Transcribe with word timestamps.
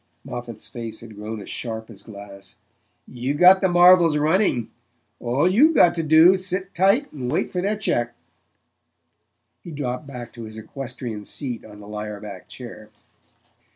Moffatt's 0.25 0.67
face 0.67 1.01
had 1.01 1.13
grown 1.15 1.39
as 1.43 1.49
sharp 1.51 1.87
as 1.91 2.01
glass. 2.01 2.55
"You've 3.07 3.37
got 3.37 3.61
the 3.61 3.67
Marvells 3.69 4.17
running. 4.19 4.71
All 5.19 5.47
you've 5.47 5.75
got 5.75 5.93
to 5.93 6.01
do's 6.01 6.39
to 6.41 6.47
sit 6.47 6.73
tight 6.73 7.13
and 7.13 7.31
wait 7.31 7.51
for 7.51 7.61
their 7.61 7.77
cheque." 7.77 8.15
He 9.63 9.69
dropped 9.71 10.07
back 10.07 10.33
to 10.33 10.45
his 10.45 10.57
equestrian 10.57 11.23
seat 11.25 11.63
on 11.63 11.79
the 11.81 11.87
lyre 11.87 12.19
backed 12.19 12.49
chair. 12.49 12.89